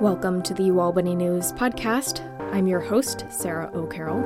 [0.00, 2.24] Welcome to the UAlbany News podcast.
[2.54, 4.24] I'm your host, Sarah O'Carroll.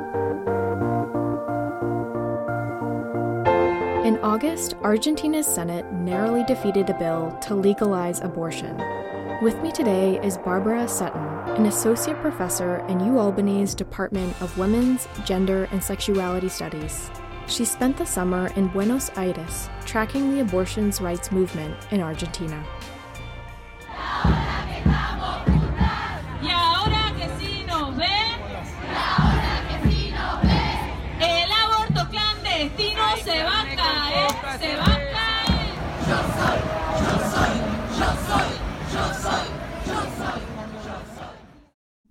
[4.07, 8.77] In August, Argentina's Senate narrowly defeated a bill to legalize abortion.
[9.43, 15.65] With me today is Barbara Sutton, an associate professor in UAlbany's Department of Women's, Gender,
[15.73, 17.11] and Sexuality Studies.
[17.49, 22.65] She spent the summer in Buenos Aires tracking the abortions rights movement in Argentina.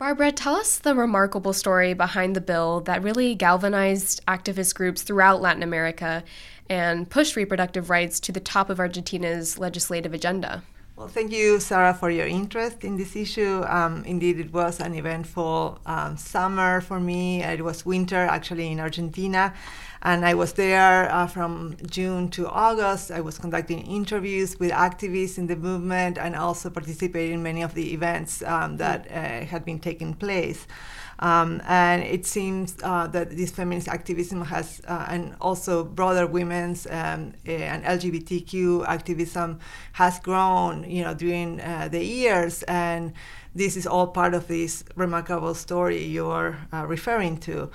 [0.04, 5.42] Barbara, tell us the remarkable story behind the bill that really galvanized activist groups throughout
[5.42, 6.26] Latin America
[6.70, 10.62] and pushed reproductive rights to the top of Argentina's legislative agenda.
[10.98, 13.64] Well, thank you, Sarah, for your interest in this issue.
[13.66, 17.42] Um, indeed, it was an eventful um, summer for me.
[17.42, 19.54] It was winter, actually, in Argentina.
[20.06, 23.10] And I was there uh, from June to August.
[23.10, 27.74] I was conducting interviews with activists in the movement and also participating in many of
[27.74, 30.68] the events um, that uh, had been taking place.
[31.20, 36.86] Um, and it seems uh, that this feminist activism has, uh, and also broader women's
[36.88, 39.60] um, eh, and LGBTQ activism
[39.94, 42.64] has grown, you know, during uh, the years.
[42.64, 43.14] And
[43.56, 47.72] this is all part of this remarkable story you're uh, referring to.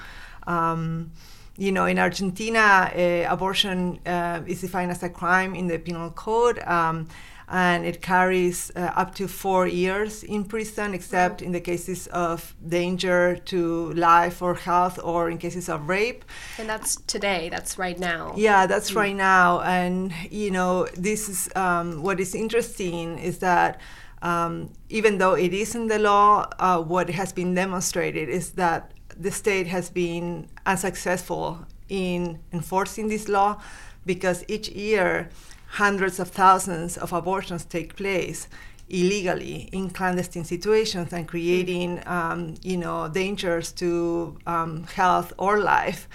[0.46, 1.12] Um,
[1.58, 6.10] you know, in Argentina, uh, abortion uh, is defined as a crime in the penal
[6.10, 6.60] code.
[6.60, 7.08] Um,
[7.50, 12.54] and it carries uh, up to four years in prison, except in the cases of
[12.68, 16.24] danger to life or health or in cases of rape.
[16.58, 18.34] And that's today, that's right now.
[18.36, 18.96] Yeah, that's mm.
[18.96, 19.62] right now.
[19.62, 23.80] And, you know, this is um, what is interesting is that.
[24.20, 28.90] Um, even though it is in the law, uh, what has been demonstrated is that
[29.18, 33.60] the state has been unsuccessful in enforcing this law
[34.06, 35.28] because each year
[35.72, 38.48] hundreds of thousands of abortions take place
[38.88, 46.08] illegally in clandestine situations and creating um, you know dangers to um, health or life.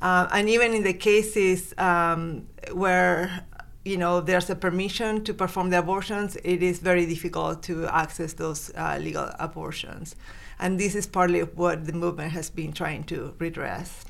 [0.00, 3.44] Uh, and even in the cases um, where
[3.90, 8.32] you know there's a permission to perform the abortions it is very difficult to access
[8.34, 10.14] those uh, legal abortions
[10.60, 14.04] and this is partly what the movement has been trying to redress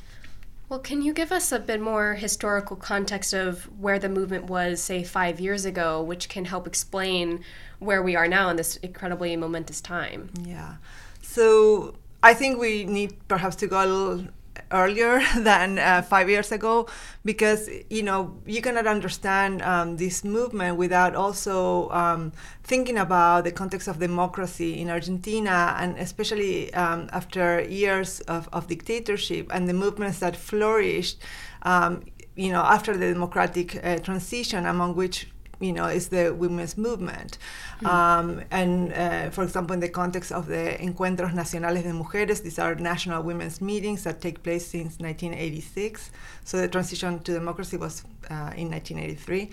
[0.69, 4.81] well, can you give us a bit more historical context of where the movement was,
[4.81, 7.43] say, five years ago, which can help explain
[7.81, 10.31] where we are now in this incredibly momentous time?
[10.45, 10.77] Yeah.
[11.23, 14.29] So I think we need perhaps to go a little
[14.71, 16.87] earlier than uh, five years ago
[17.25, 22.33] because you know you cannot understand um, this movement without also um,
[22.63, 28.67] thinking about the context of democracy in Argentina and especially um, after years of, of,
[28.67, 31.19] dictatorship and the movements that flourished
[31.63, 32.03] um,
[32.37, 35.29] you know after the democratic uh, transition among which
[35.61, 37.39] you know, is the women's movement.
[37.83, 37.87] Mm.
[37.87, 42.59] Um, and uh, for example, in the context of the Encuentros Nacionales de Mujeres, these
[42.59, 46.11] are national women's meetings that take place since 1986.
[46.45, 49.51] So the transition to democracy was uh, in 1983.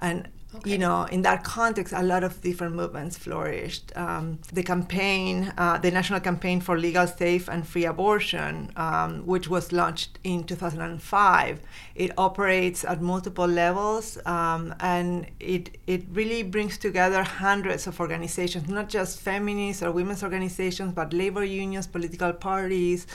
[0.00, 0.72] And Okay.
[0.72, 3.92] You know, in that context, a lot of different movements flourished.
[3.96, 9.48] Um, the campaign, uh, the National Campaign for Legal, Safe, and Free Abortion, um, which
[9.48, 11.60] was launched in 2005,
[11.94, 18.68] it operates at multiple levels, um, and it it really brings together hundreds of organizations,
[18.68, 23.06] not just feminist or women's organizations, but labor unions, political parties,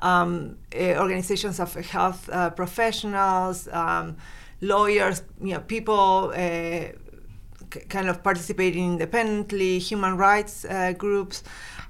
[0.00, 3.68] um, uh, organizations of health uh, professionals.
[4.60, 6.92] Lawyers, you know, people uh,
[7.88, 11.42] kind of participating independently, human rights uh, groups.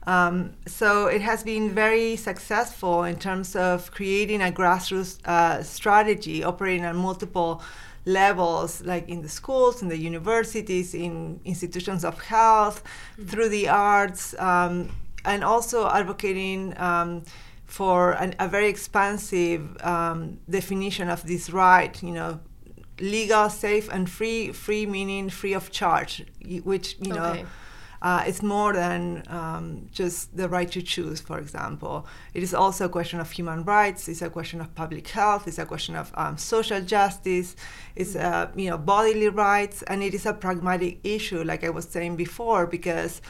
[0.07, 6.43] Um, so it has been very successful in terms of creating a grassroots uh, strategy
[6.43, 7.63] operating on multiple
[8.07, 13.29] levels, like in the schools, in the universities, in institutions of health, mm-hmm.
[13.29, 14.89] through the arts, um,
[15.25, 16.79] and also advocating.
[16.79, 17.23] Um,
[17.67, 22.41] for an, a very expansive um, definition of this right, you know,
[23.01, 24.53] legal, safe, and free.
[24.53, 26.25] Free meaning free of charge,
[26.65, 27.45] which you know.
[28.03, 32.07] Uh, it's more than um, just the right to choose, for example.
[32.33, 34.09] It is also a question of human rights.
[34.09, 35.47] It's a question of public health.
[35.47, 37.57] It's a question of um, social justice.
[37.95, 41.85] It's uh, you know bodily rights, and it is a pragmatic issue, like I was
[41.85, 43.21] saying before, because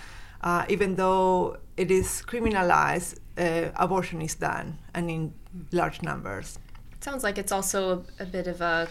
[0.42, 5.34] uh, even though it is criminalized, uh, abortion is done, and in
[5.72, 6.60] large numbers.
[6.92, 8.88] It sounds like it's also a bit of a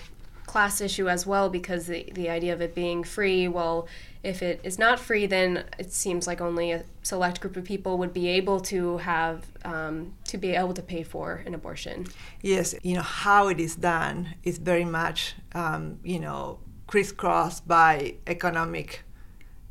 [0.49, 3.87] class issue as well because the, the idea of it being free, well,
[4.23, 7.99] if it is not free, then it seems like only a select group of people
[7.99, 12.07] would be able to have um, to be able to pay for an abortion.
[12.41, 18.15] Yes, you know how it is done is very much um, you know crisscrossed by
[18.25, 19.03] economic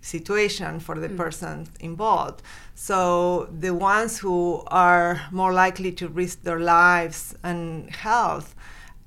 [0.00, 1.16] situation for the mm.
[1.16, 2.40] person involved.
[2.74, 8.54] So the ones who are more likely to risk their lives and health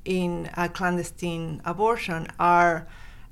[0.06, 2.88] in a clandestine abortion are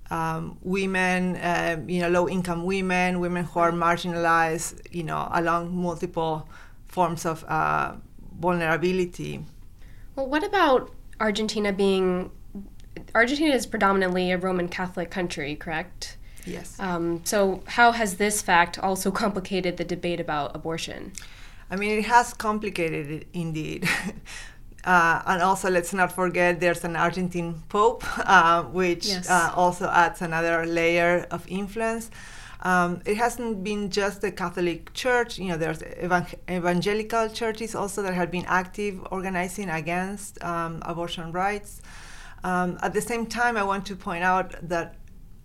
[0.10, 6.50] um, women, uh, you know, low-income women, women who are marginalized, you know, along multiple
[6.88, 7.94] forms of uh,
[8.40, 9.46] vulnerability.
[10.16, 12.32] Well, what about Argentina being?
[13.14, 16.18] Argentina is predominantly a Roman Catholic country, correct?
[16.46, 16.76] Yes.
[16.80, 21.14] Um, so, how has this fact also complicated the debate about abortion?
[21.72, 23.88] I mean, it has complicated it indeed.
[24.84, 29.30] Uh, and also, let's not forget there's an Argentine Pope, uh, which yes.
[29.30, 32.10] uh, also adds another layer of influence.
[32.62, 35.40] Um, it hasn't been just the Catholic Church.
[35.40, 35.82] You know, there's
[36.50, 41.82] evangelical churches also that have been active organizing against um, abortion rights.
[42.44, 44.96] Um, at the same time, I want to point out that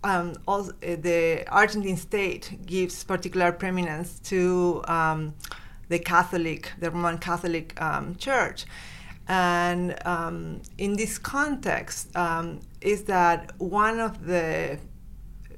[0.03, 5.33] um, also, the Argentine state gives particular preeminence to um,
[5.89, 8.65] the Catholic, the Roman Catholic um, Church.
[9.27, 14.79] And um, in this context, um, is that one of the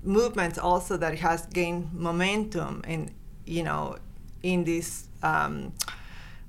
[0.04, 3.14] movements also that has gained momentum in,
[3.46, 3.98] you know,
[4.42, 5.74] in this um,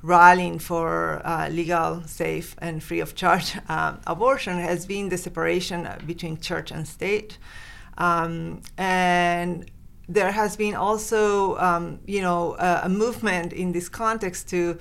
[0.02, 5.88] rallying for uh, legal, safe, and free of charge um, abortion has been the separation
[6.06, 7.38] between church and state.
[7.96, 9.68] Um, and
[10.08, 14.78] there has been also, um, you know, a, a movement in this context to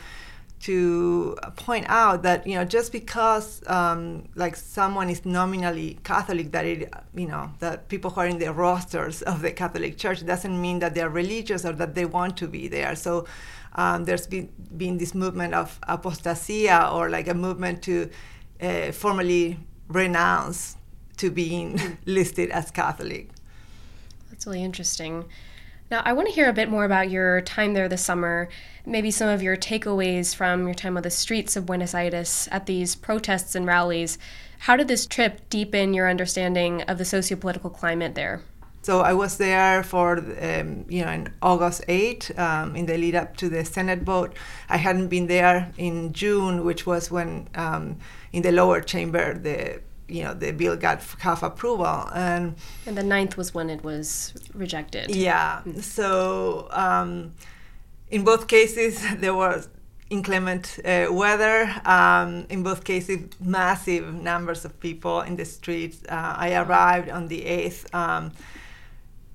[0.60, 6.66] to point out that you know just because um, like someone is nominally Catholic, that
[6.66, 10.60] it you know that people who are in the rosters of the Catholic Church doesn't
[10.60, 12.96] mean that they're religious or that they want to be there.
[12.96, 13.26] So
[13.76, 18.10] um, there's been been this movement of apostasia or like a movement to
[18.62, 20.76] uh, formally renounce
[21.18, 23.30] to being listed as Catholic.
[24.30, 25.26] That's really interesting.
[25.90, 28.50] Now, I want to hear a bit more about your time there this summer,
[28.86, 32.66] maybe some of your takeaways from your time on the streets of Buenos Aires at
[32.66, 34.18] these protests and rallies.
[34.60, 38.42] How did this trip deepen your understanding of the sociopolitical climate there?
[38.82, 43.16] So I was there for, um, you know, in August 8, um, in the lead
[43.16, 44.36] up to the Senate vote.
[44.68, 47.98] I hadn't been there in June, which was when um,
[48.34, 52.56] in the lower chamber the you know the bill got half approval and
[52.86, 55.14] and the ninth was when it was rejected.
[55.14, 55.62] Yeah.
[55.66, 55.80] Mm-hmm.
[55.80, 57.34] so um,
[58.10, 59.70] in both cases there was
[60.10, 61.70] inclement uh, weather.
[61.86, 66.04] Um, in both cases massive numbers of people in the streets.
[66.08, 68.32] Uh, i arrived on the 8th um,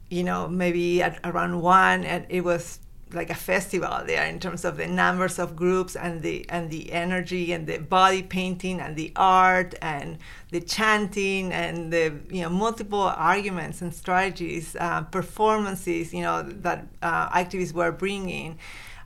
[0.08, 2.78] you know maybe at around 1 and it was
[3.14, 6.92] like a festival there in terms of the numbers of groups and the and the
[6.92, 10.18] energy and the body painting and the art and
[10.50, 16.86] the chanting and the you know multiple arguments and strategies uh, performances you know that
[17.02, 18.58] uh, activists were bringing.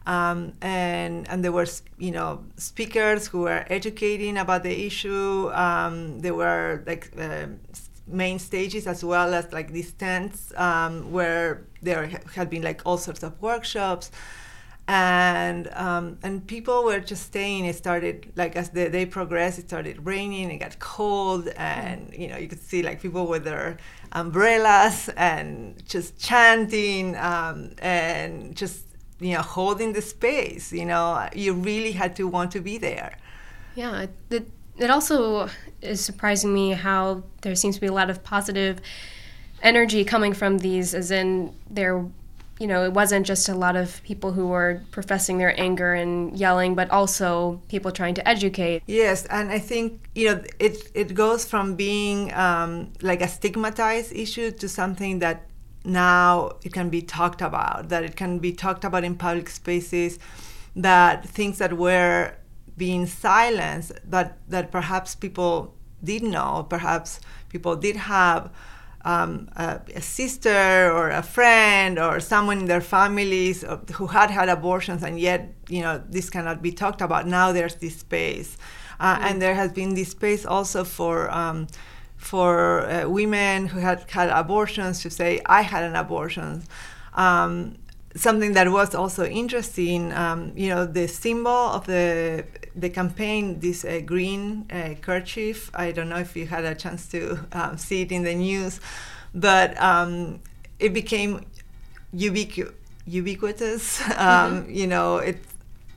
[0.06, 1.66] Um, and and there were
[1.98, 5.50] you know speakers who were educating about the issue.
[5.52, 7.46] Um, there were like uh,
[8.06, 12.98] main stages as well as like these tents um, where there had been like all
[12.98, 14.10] sorts of workshops.
[14.88, 17.64] And um, and people were just staying.
[17.64, 22.28] It started like as the day progressed it started raining it got cold and you
[22.28, 23.78] know you could see like people with their
[24.12, 28.84] umbrellas and just chanting um, and just
[29.18, 31.28] you know holding the space you know?
[31.34, 33.18] You really had to want to be there.
[33.75, 34.48] Yeah it,
[34.78, 35.49] it also
[35.83, 38.80] is surprising me how there seems to be a lot of positive
[39.62, 42.04] energy coming from these, as in there,
[42.59, 46.38] you know, it wasn't just a lot of people who were professing their anger and
[46.38, 48.83] yelling, but also people trying to educate.
[48.87, 54.12] Yes, and I think you know it it goes from being um, like a stigmatized
[54.12, 55.47] issue to something that
[55.85, 60.18] now it can be talked about, that it can be talked about in public spaces,
[60.75, 62.35] that things that were
[62.76, 68.50] being silenced that that perhaps people did know, perhaps people did have
[69.04, 73.64] um, a, a, sister or a friend or someone in their families
[73.95, 77.26] who had had abortions, and yet you know this cannot be talked about.
[77.26, 78.56] Now there's this space,
[78.99, 79.25] uh, mm-hmm.
[79.25, 81.30] and there has been this space also for.
[81.30, 81.68] Um,
[82.16, 86.64] for uh, women who had had abortions to say, I had an abortion.
[87.12, 87.76] Um,
[88.16, 92.44] something that was also interesting, um, you know, the symbol of the
[92.75, 95.70] the campaign, this uh, green uh, kerchief.
[95.75, 98.80] I don't know if you had a chance to um, see it in the news,
[99.35, 100.40] but um,
[100.78, 101.46] it became
[102.14, 102.73] ubiqu-
[103.06, 104.00] ubiquitous.
[104.16, 104.70] Mm-hmm.
[104.70, 105.38] You know, it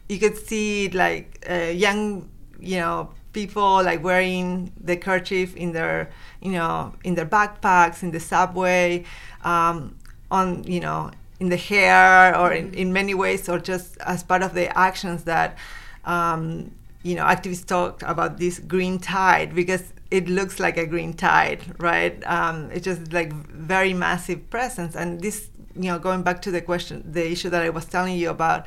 [0.07, 6.09] you could see like uh, young, you know, people like wearing the kerchief in their,
[6.41, 9.05] you know, in their backpacks in the subway,
[9.43, 9.95] um,
[10.31, 14.41] on you know in the hair or in, in many ways or just as part
[14.41, 15.57] of the actions that
[16.05, 16.71] um,
[17.03, 21.61] you know activists talk about this green tide because it looks like a green tide
[21.79, 22.21] right?
[22.25, 24.95] Um, it's just like very massive presence.
[24.95, 28.17] And this you know going back to the question the issue that i was telling
[28.17, 28.65] you about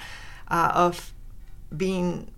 [0.48, 1.12] uh, of
[1.76, 2.30] being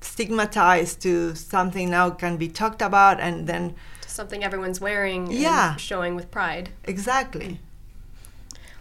[0.00, 3.74] stigmatized to something now can be talked about and then
[4.06, 5.76] something everyone's wearing yeah.
[5.76, 6.70] showing with pride.
[6.84, 7.60] Exactly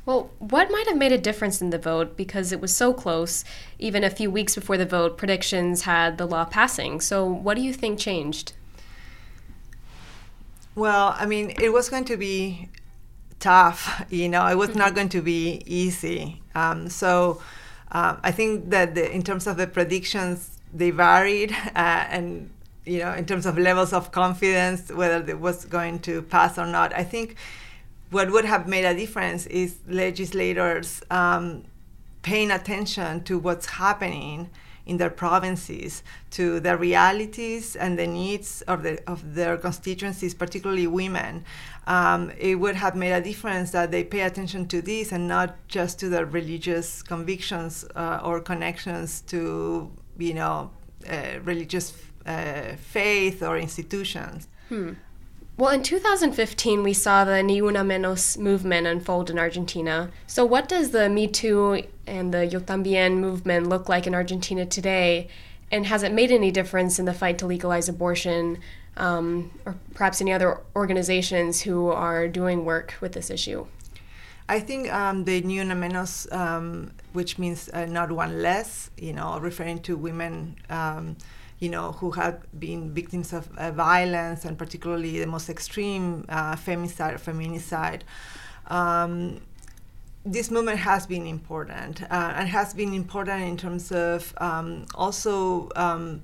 [0.10, 3.46] well, what might have made a difference in the vote because it was so close?
[3.78, 7.00] Even a few weeks before the vote, predictions had the law passing.
[7.00, 8.54] So, what do you think changed?
[10.74, 12.70] Well, I mean, it was going to be
[13.40, 14.04] tough.
[14.10, 14.96] You know, it was not mm-hmm.
[14.96, 16.42] going to be easy.
[16.56, 17.40] Um, so,
[17.92, 22.50] uh, I think that the, in terms of the predictions, they varied, uh, and
[22.84, 26.66] you know, in terms of levels of confidence, whether it was going to pass or
[26.66, 26.96] not.
[26.96, 27.36] I think
[28.12, 31.64] what would have made a difference is legislators um,
[32.22, 34.50] paying attention to what's happening
[34.86, 36.02] in their provinces,
[36.32, 41.46] to the realities and the needs of, the, of their constituencies, particularly women.
[41.86, 45.56] Um, it would have made a difference that they pay attention to this and not
[45.68, 50.72] just to their religious convictions uh, or connections to, you know,
[51.08, 51.94] uh, religious
[52.26, 54.48] uh, faith or institutions.
[54.70, 54.94] Hmm.
[55.60, 60.10] Well, in 2015, we saw the Ni Una Menos movement unfold in Argentina.
[60.26, 64.66] So, what does the Me Too and the Yo Tambien movement look like in Argentina
[64.66, 65.28] today?
[65.70, 68.60] And has it made any difference in the fight to legalize abortion,
[68.96, 73.68] um, or perhaps any other organizations who are doing work with this issue?
[74.48, 79.12] I think um, the Ni Una Menos, um, which means uh, not one less, you
[79.12, 81.18] know, referring to women um,
[81.60, 86.56] you know, who have been victims of uh, violence and particularly the most extreme uh,
[86.56, 88.02] femicide feminicide.
[88.68, 89.42] Um,
[90.26, 95.70] this movement has been important uh, and has been important in terms of um, also
[95.76, 96.22] um,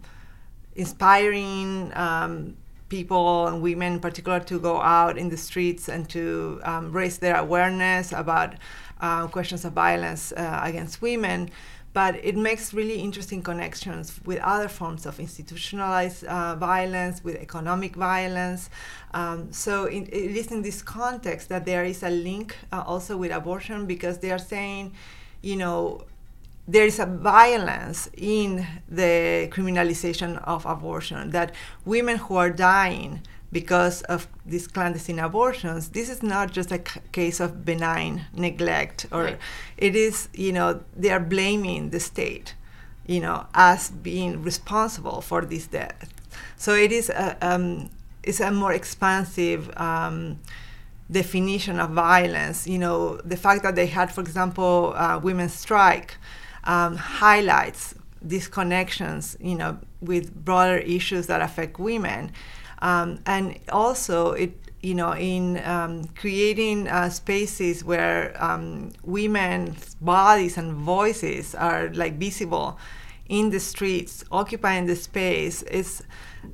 [0.75, 2.55] inspiring um,
[2.89, 7.17] people and women in particular to go out in the streets and to um, raise
[7.17, 8.55] their awareness about
[9.01, 11.49] uh, questions of violence uh, against women
[11.95, 17.95] but it makes really interesting connections with other forms of institutionalized uh, violence, with economic
[17.95, 18.69] violence.
[19.13, 23.15] Um, so in, it is in this context that there is a link uh, also
[23.15, 24.91] with abortion because they are saying,
[25.41, 26.03] you know,
[26.67, 33.21] there is a violence in the criminalization of abortion that women who are dying
[33.55, 39.05] because of these clandestine abortions, this is not just a c- case of benign neglect,
[39.13, 39.39] or right.
[39.77, 42.53] it is, you know, they are blaming the state,
[43.07, 46.09] you know, as being responsible for this death.
[46.57, 47.89] So it is a, um,
[48.24, 50.41] it's a more expansive um,
[51.09, 52.67] definition of violence.
[52.67, 56.17] You know, the fact that they had, for example, uh, women's strike
[56.65, 62.33] um, highlights these connections, you know, with broader issues that affect women.
[62.82, 70.58] Um, and also, it you know, in um, creating uh, spaces where um, women's bodies
[70.58, 72.77] and voices are like visible
[73.27, 76.03] in the streets, occupying the space, is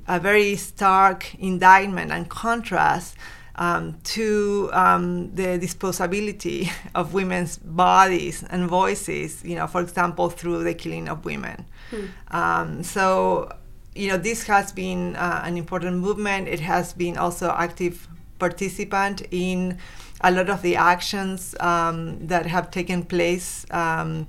[0.08, 3.18] a very stark indictment and contrast
[3.56, 10.64] um, to um, the disposability of women's bodies and voices, you know, for example, through
[10.64, 11.66] the killing of women.
[11.90, 12.06] Hmm.
[12.30, 13.52] Um, so
[13.96, 16.48] you know, this has been uh, an important movement.
[16.48, 18.08] It has been also active
[18.40, 19.78] participant in
[20.22, 24.28] a lot of the actions um, that have taken place um,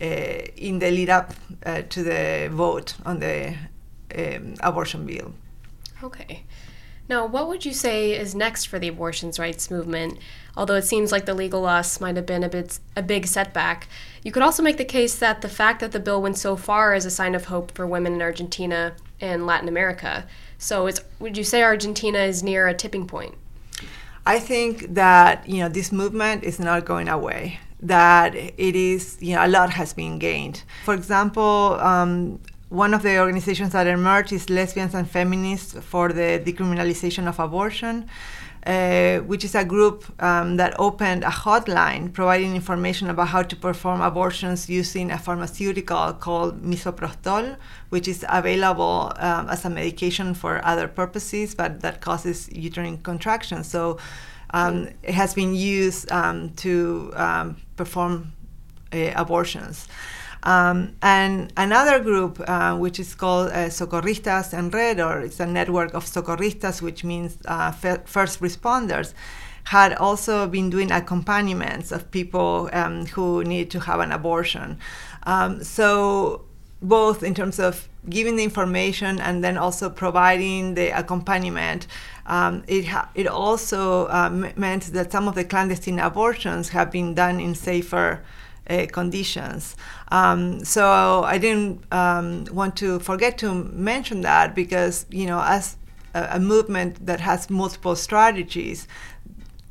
[0.00, 1.32] uh, in the lead up
[1.64, 3.54] uh, to the vote on the
[4.16, 5.32] um, abortion bill.
[6.02, 6.44] Okay.
[7.08, 10.18] Now, what would you say is next for the abortion rights movement?
[10.56, 13.86] Although it seems like the legal loss might have been a bit a big setback,
[14.24, 16.94] you could also make the case that the fact that the bill went so far
[16.94, 20.26] is a sign of hope for women in Argentina and Latin America.
[20.58, 20.88] So,
[21.20, 23.34] would you say Argentina is near a tipping point?
[24.24, 27.60] I think that you know this movement is not going away.
[27.80, 30.64] That it is, you know, a lot has been gained.
[30.84, 36.42] For example, um, one of the organizations that emerged is Lesbians and Feminists for the
[36.44, 38.08] Decriminalization of Abortion.
[38.66, 43.54] uh, which is a group um, that opened a hotline providing information about how to
[43.54, 47.56] perform abortions using a pharmaceutical called misoprostol,
[47.90, 53.68] which is available um, as a medication for other purposes, but that causes uterine contractions.
[53.68, 53.98] So
[54.50, 58.32] um, it has been used um, to um, perform
[58.92, 59.86] uh, abortions.
[60.46, 65.46] Um, and another group, uh, which is called uh, Socorristas en Red, or it's a
[65.46, 69.12] network of socorristas, which means uh, first responders,
[69.64, 74.78] had also been doing accompaniments of people um, who need to have an abortion.
[75.24, 76.44] Um, so,
[76.80, 81.88] both in terms of giving the information and then also providing the accompaniment,
[82.26, 87.14] um, it, ha- it also uh, meant that some of the clandestine abortions have been
[87.14, 88.22] done in safer
[88.68, 89.76] uh, conditions.
[90.08, 95.76] Um, so I didn't um, want to forget to mention that because you know as
[96.14, 98.88] a, a movement that has multiple strategies,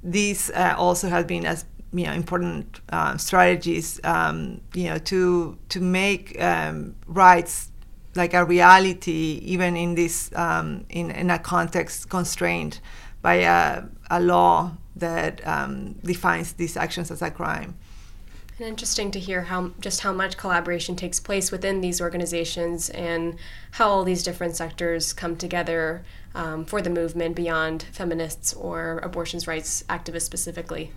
[0.04, 5.58] these uh, also have been as you know important uh, strategies um, you know to
[5.70, 7.72] to make um, rights
[8.16, 12.80] like a reality even in this um, in, in a context constrained
[13.22, 17.76] by a, a law that um, defines these actions as a crime.
[18.58, 23.36] And interesting to hear how just how much collaboration takes place within these organizations and
[23.72, 29.46] how all these different sectors come together um, for the movement beyond feminists or abortions
[29.46, 30.92] rights activists specifically.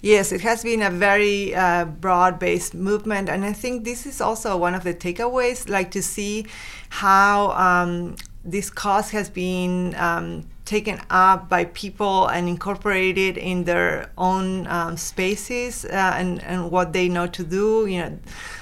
[0.00, 4.20] Yes, it has been a very uh, broad based movement, and I think this is
[4.20, 6.46] also one of the takeaways like to see
[6.88, 14.10] how um, this cause has been um, taken up by people and incorporated in their
[14.16, 18.18] own um, spaces uh, and, and what they know to do you know.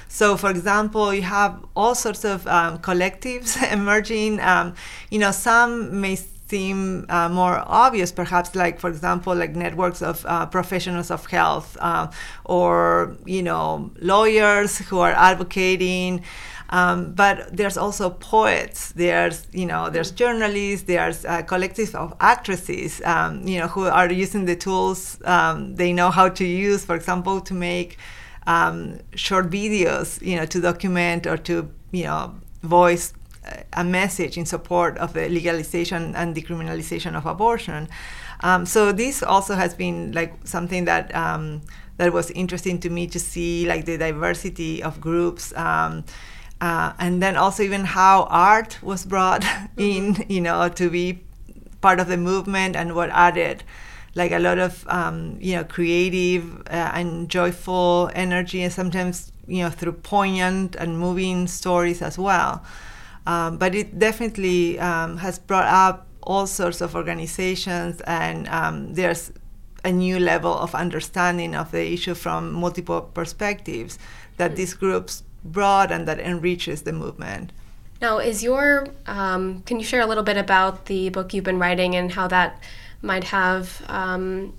[0.07, 4.39] So for example you have all sorts of um, collectives emerging.
[4.41, 4.75] Um,
[5.09, 6.17] you know some may
[6.47, 11.77] seem uh, more obvious perhaps like for example like networks of uh, professionals of health
[11.79, 12.05] uh,
[12.45, 16.21] or you know lawyers who are advocating
[16.73, 18.93] um, but there's also poets.
[18.93, 20.87] There's you know there's journalists.
[20.87, 22.99] There's a collective of actresses.
[23.05, 26.83] Um, you know who are using the tools um, they know how to use.
[26.83, 27.99] For example, to make
[28.47, 30.19] um, short videos.
[30.19, 33.13] You know to document or to you know voice
[33.73, 37.87] a message in support of the legalization and decriminalization of abortion.
[38.39, 41.61] Um, so this also has been like something that um,
[41.97, 45.55] that was interesting to me to see like the diversity of groups.
[45.55, 46.03] Um,
[46.63, 49.81] uh, and then also even how art was brought mm-hmm.
[49.81, 51.21] in, you know, to be
[51.81, 53.63] part of the movement and what added
[54.15, 59.61] like a lot of um, you know creative uh, and joyful energy and sometimes you
[59.61, 62.63] know through poignant and moving stories as well
[63.25, 69.33] um, but it definitely um, has brought up all sorts of organizations and um, there's
[69.83, 73.99] a new level of understanding of the issue from multiple perspectives
[74.37, 74.55] that mm.
[74.55, 77.51] these groups broad and that enriches the movement.
[78.01, 81.59] Now, is your um, can you share a little bit about the book you've been
[81.59, 82.61] writing and how that
[83.01, 84.53] might have um,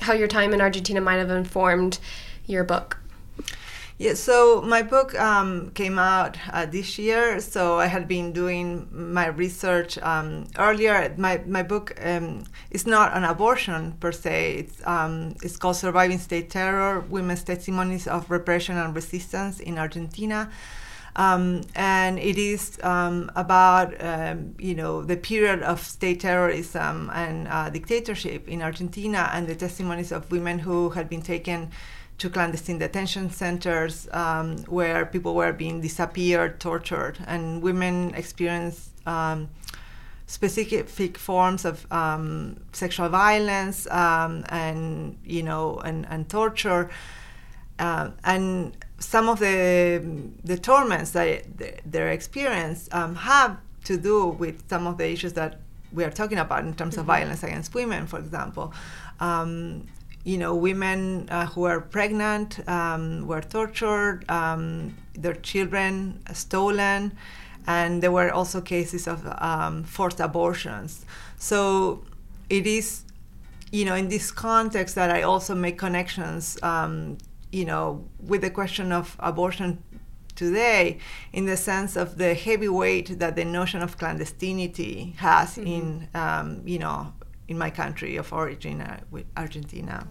[0.00, 1.98] how your time in Argentina might have informed
[2.46, 2.98] your book?
[4.00, 7.40] Yeah, so my book um, came out uh, this year.
[7.40, 11.12] So I had been doing my research um, earlier.
[11.18, 14.54] My, my book um, is not an abortion per se.
[14.54, 20.48] It's, um, it's called Surviving State Terror Women's Testimonies of Repression and Resistance in Argentina.
[21.16, 27.48] Um, and it is um, about um, you know the period of state terrorism and
[27.48, 31.72] uh, dictatorship in Argentina and the testimonies of women who had been taken
[32.18, 39.48] to clandestine detention centers um, where people were being disappeared, tortured, and women experienced um,
[40.26, 46.90] specific forms of um, sexual violence um, and you know and, and torture.
[47.78, 50.02] Uh, and some of the
[50.42, 51.44] the torments that
[51.86, 55.60] they experience um, have to do with some of the issues that
[55.92, 57.00] we are talking about in terms mm-hmm.
[57.00, 58.74] of violence against women, for example.
[59.20, 59.86] Um,
[60.28, 67.16] you know, women uh, who are pregnant um, were tortured, um, their children stolen,
[67.66, 71.06] and there were also cases of um, forced abortions.
[71.38, 72.04] So
[72.50, 73.04] it is,
[73.72, 77.16] you know, in this context that I also make connections, um,
[77.50, 79.82] you know, with the question of abortion
[80.34, 80.98] today
[81.32, 85.66] in the sense of the heavy weight that the notion of clandestinity has mm-hmm.
[85.66, 87.14] in, um, you know,
[87.48, 89.00] in my country of origin, uh,
[89.38, 90.06] Argentina.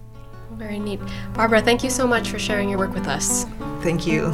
[0.52, 1.00] Very neat.
[1.34, 3.46] Barbara, thank you so much for sharing your work with us.
[3.82, 4.34] Thank you.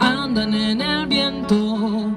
[0.00, 2.16] Andan en el viento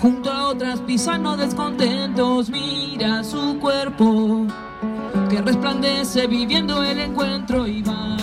[0.00, 4.46] junto a otras partisanos descontentos, mira su cuerpo
[5.30, 8.16] que resplandece viviendo el encuentro y va.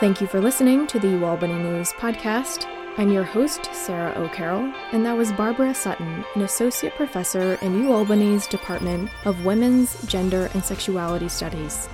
[0.00, 2.79] Thank you for listening to the UAlbany News podcast.
[3.00, 8.46] I'm your host, Sarah O'Carroll, and that was Barbara Sutton, an associate professor in UAlbany's
[8.46, 11.88] Department of Women's, Gender, and Sexuality Studies.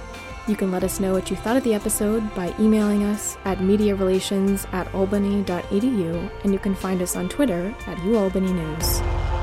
[0.48, 3.58] You can let us know what you thought of the episode by emailing us at
[3.58, 9.35] mediarelations at albany.edu, and you can find us on Twitter at ualbanynews.